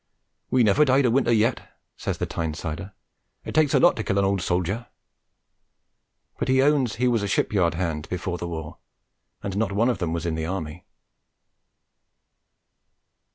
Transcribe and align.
'We 0.49 0.63
nevaw 0.63 0.83
died 0.85 1.05
o' 1.05 1.11
wintaw 1.11 1.29
yet,' 1.37 1.61
says 1.95 2.17
the 2.17 2.25
Tynesider. 2.25 2.91
'It 3.45 3.53
takes 3.53 3.75
a 3.75 3.79
lot 3.79 3.95
to 3.97 4.03
kill 4.03 4.17
an 4.17 4.25
old 4.25 4.39
soljaw.' 4.39 4.87
But 6.39 6.47
he 6.47 6.59
owns 6.59 6.95
he 6.95 7.07
was 7.07 7.21
a 7.21 7.27
shipyard 7.27 7.75
hand 7.75 8.09
before 8.09 8.39
the 8.39 8.47
war; 8.47 8.79
and 9.43 9.55
not 9.55 9.71
one 9.71 9.89
of 9.91 9.99
them 9.99 10.11
was 10.11 10.25
in 10.25 10.33
the 10.33 10.47
Army. 10.47 10.85